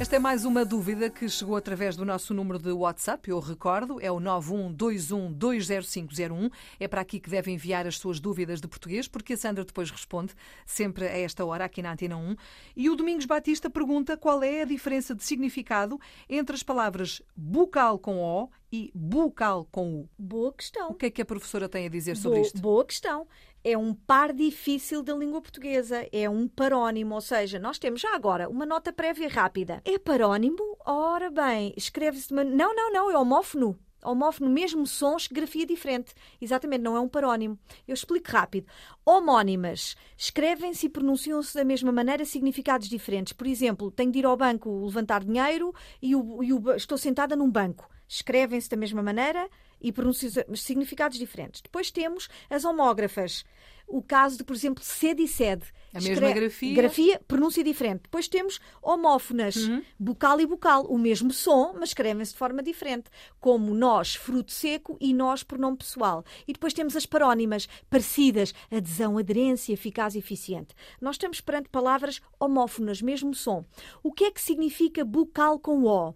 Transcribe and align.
Esta 0.00 0.16
é 0.16 0.18
mais 0.18 0.44
uma 0.46 0.64
dúvida 0.64 1.10
que 1.10 1.28
chegou 1.28 1.56
através 1.56 1.94
do 1.94 2.06
nosso 2.06 2.32
número 2.32 2.58
de 2.58 2.72
WhatsApp, 2.72 3.28
eu 3.28 3.38
recordo, 3.38 4.00
é 4.00 4.10
o 4.10 4.18
912120501. 4.18 6.50
É 6.80 6.88
para 6.88 7.02
aqui 7.02 7.20
que 7.20 7.28
devem 7.28 7.56
enviar 7.56 7.86
as 7.86 7.98
suas 7.98 8.18
dúvidas 8.18 8.62
de 8.62 8.66
português, 8.66 9.06
porque 9.06 9.34
a 9.34 9.36
Sandra 9.36 9.62
depois 9.62 9.90
responde 9.90 10.32
sempre 10.64 11.06
a 11.06 11.18
esta 11.18 11.44
hora 11.44 11.66
aqui 11.66 11.82
na 11.82 11.92
Antena 11.92 12.16
1. 12.16 12.34
E 12.74 12.88
o 12.88 12.96
Domingos 12.96 13.26
Batista 13.26 13.68
pergunta 13.68 14.16
qual 14.16 14.42
é 14.42 14.62
a 14.62 14.64
diferença 14.64 15.14
de 15.14 15.22
significado 15.22 16.00
entre 16.30 16.56
as 16.56 16.62
palavras 16.62 17.20
bucal 17.36 17.98
com 17.98 18.22
O 18.22 18.48
e 18.72 18.90
bucal 18.94 19.66
com 19.70 20.00
U. 20.00 20.08
Boa 20.18 20.52
questão. 20.52 20.90
O 20.90 20.94
que 20.94 21.06
é 21.06 21.10
que 21.10 21.22
a 21.22 21.26
professora 21.26 21.68
tem 21.68 21.86
a 21.86 21.90
dizer 21.90 22.16
sobre 22.16 22.38
boa, 22.38 22.46
isto? 22.46 22.60
Boa 22.60 22.84
questão. 22.84 23.26
É 23.62 23.76
um 23.76 23.92
par 23.92 24.32
difícil 24.32 25.02
da 25.02 25.14
língua 25.14 25.42
portuguesa. 25.42 26.06
É 26.12 26.28
um 26.30 26.48
parónimo, 26.48 27.14
ou 27.14 27.20
seja, 27.20 27.58
nós 27.58 27.78
temos 27.78 28.00
já 28.00 28.14
agora 28.14 28.48
uma 28.48 28.64
nota 28.64 28.92
prévia 28.92 29.28
rápida. 29.28 29.82
É 29.84 29.98
parónimo? 29.98 30.76
Ora 30.86 31.30
bem, 31.30 31.74
escreve-se 31.76 32.28
de 32.28 32.34
uma... 32.34 32.44
Não, 32.44 32.74
não, 32.74 32.92
não, 32.92 33.10
é 33.10 33.18
homófono. 33.18 33.78
Homófono, 34.02 34.50
mesmo 34.50 34.86
som, 34.86 35.16
grafia 35.30 35.66
diferente. 35.66 36.14
Exatamente, 36.40 36.82
não 36.82 36.96
é 36.96 37.00
um 37.00 37.08
parónimo. 37.08 37.58
Eu 37.86 37.94
explico 37.94 38.30
rápido. 38.30 38.66
Homónimas 39.04 39.96
escrevem-se 40.16 40.86
e 40.86 40.88
pronunciam-se 40.88 41.54
da 41.54 41.64
mesma 41.64 41.92
maneira, 41.92 42.24
significados 42.24 42.88
diferentes. 42.88 43.32
Por 43.32 43.46
exemplo, 43.46 43.90
tenho 43.90 44.12
de 44.12 44.20
ir 44.20 44.26
ao 44.26 44.36
banco 44.36 44.84
levantar 44.84 45.24
dinheiro 45.24 45.74
e, 46.00 46.14
o, 46.16 46.42
e 46.42 46.52
o, 46.52 46.74
estou 46.74 46.96
sentada 46.96 47.36
num 47.36 47.50
banco. 47.50 47.88
Escrevem-se 48.08 48.68
da 48.68 48.76
mesma 48.76 49.02
maneira 49.02 49.48
e 49.80 49.92
pronunciam 49.92 50.32
significados 50.54 51.18
diferentes. 51.18 51.60
Depois 51.60 51.90
temos 51.90 52.28
as 52.48 52.64
homógrafas. 52.64 53.44
O 53.92 54.00
caso 54.00 54.38
de, 54.38 54.44
por 54.44 54.54
exemplo, 54.54 54.84
sede 54.84 55.22
e 55.24 55.28
sede. 55.28 55.64
A 55.92 56.00
mesma 56.00 56.30
grafia. 56.32 56.74
Grafia, 56.74 57.20
pronúncia 57.26 57.64
diferente. 57.64 58.02
Depois 58.04 58.28
temos 58.28 58.60
homófonas, 58.80 59.56
Uhum. 59.56 59.82
bucal 59.98 60.40
e 60.40 60.46
bucal. 60.46 60.84
O 60.86 60.96
mesmo 60.96 61.32
som, 61.32 61.72
mas 61.74 61.88
escrevem-se 61.88 62.30
de 62.32 62.38
forma 62.38 62.62
diferente. 62.62 63.10
Como 63.40 63.74
nós, 63.74 64.14
fruto 64.14 64.52
seco, 64.52 64.96
e 65.00 65.12
nós, 65.12 65.42
pronome 65.42 65.76
pessoal. 65.78 66.24
E 66.46 66.52
depois 66.52 66.72
temos 66.72 66.94
as 66.94 67.04
parónimas, 67.04 67.68
parecidas, 67.90 68.54
adesão, 68.70 69.18
aderência, 69.18 69.72
eficaz 69.72 70.14
e 70.14 70.18
eficiente. 70.18 70.72
Nós 71.00 71.16
estamos 71.16 71.40
perante 71.40 71.68
palavras 71.68 72.20
homófonas, 72.38 73.02
mesmo 73.02 73.34
som. 73.34 73.64
O 74.04 74.12
que 74.12 74.26
é 74.26 74.30
que 74.30 74.40
significa 74.40 75.04
bucal 75.04 75.58
com 75.58 75.82
O? 75.82 76.14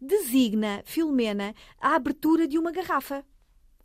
Designa, 0.00 0.82
Filomena, 0.84 1.54
a 1.80 1.96
abertura 1.96 2.46
de 2.46 2.56
uma 2.56 2.70
garrafa. 2.70 3.24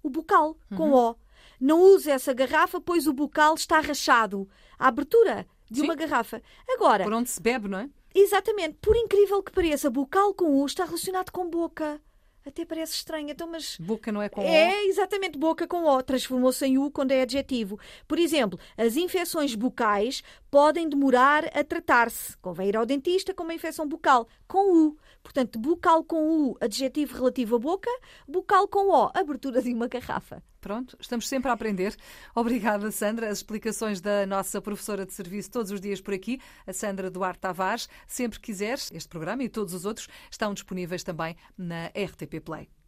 O 0.04 0.10
bucal, 0.10 0.56
com 0.78 0.92
O. 0.92 1.16
Não 1.60 1.82
use 1.82 2.10
essa 2.10 2.34
garrafa, 2.34 2.80
pois 2.82 3.08
o 3.08 3.14
bucal 3.14 3.56
está 3.56 3.80
rachado. 3.80 4.48
A 4.78 4.88
abertura 4.88 5.46
de 5.70 5.80
Sim. 5.80 5.86
uma 5.86 5.96
garrafa. 5.96 6.42
Agora, 6.70 7.04
Por 7.04 7.14
onde 7.14 7.30
se 7.30 7.42
bebe, 7.42 7.68
não 7.68 7.80
é? 7.80 7.90
exatamente, 8.14 8.78
por 8.82 8.96
incrível 8.96 9.42
que 9.42 9.52
pareça, 9.52 9.90
bucal 9.90 10.34
com 10.34 10.62
U 10.62 10.66
está 10.66 10.86
relacionado 10.86 11.32
com 11.32 11.50
boca. 11.50 12.00
Até 12.46 12.66
parece 12.66 12.96
estranho, 12.96 13.30
então, 13.30 13.48
mas 13.48 13.78
Boca 13.80 14.12
não 14.12 14.22
é 14.22 14.28
com 14.28 14.42
O. 14.42 14.44
é 14.44 14.84
exatamente 14.84 15.38
boca 15.40 15.66
com 15.66 15.86
O, 15.86 16.04
transformou-se 16.04 16.66
em 16.66 16.78
U 16.78 16.92
quando 16.92 17.12
é 17.12 17.22
adjetivo. 17.22 17.80
Por 18.06 18.20
exemplo, 18.20 18.60
as 18.78 18.98
infecções 18.98 19.56
bucais 19.56 20.22
podem 20.52 20.90
demorar 20.90 21.46
a 21.58 21.64
tratar-se. 21.64 22.36
Convém 22.40 22.68
ir 22.68 22.76
ao 22.76 22.86
dentista 22.86 23.34
com 23.34 23.44
uma 23.44 23.54
infecção 23.54 23.88
bucal 23.88 24.28
com 24.46 24.88
U. 24.88 24.98
Portanto, 25.24 25.58
bucal 25.58 26.04
com 26.04 26.50
U, 26.50 26.58
adjetivo 26.60 27.16
relativo 27.16 27.56
à 27.56 27.60
boca, 27.60 27.90
bucal 28.28 28.68
com 28.68 28.90
O, 28.90 29.10
abertura 29.14 29.62
de 29.62 29.74
uma 29.74 29.88
garrafa. 29.88 30.44
Pronto, 30.64 30.96
estamos 30.98 31.28
sempre 31.28 31.52
a 31.52 31.54
aprender. 31.54 31.94
Obrigada, 32.34 32.90
Sandra. 32.90 33.28
As 33.28 33.40
explicações 33.40 34.00
da 34.00 34.26
nossa 34.26 34.62
professora 34.62 35.06
de 35.06 35.14
serviço 35.14 35.52
todos 35.52 35.72
os 35.72 35.82
dias 35.82 36.00
por 36.00 36.14
aqui, 36.14 36.40
a 36.66 36.72
Sandra 36.72 37.12
Duarte 37.12 37.42
Tavares. 37.42 37.90
Sempre 38.08 38.40
quiseres, 38.40 38.90
este 38.94 39.10
programa 39.10 39.44
e 39.44 39.50
todos 39.50 39.74
os 39.74 39.84
outros 39.84 40.08
estão 40.32 40.54
disponíveis 40.54 41.04
também 41.04 41.36
na 41.58 41.88
RTP 41.88 42.40
Play. 42.42 42.70